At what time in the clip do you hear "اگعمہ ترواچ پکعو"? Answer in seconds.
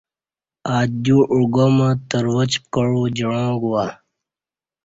1.35-3.03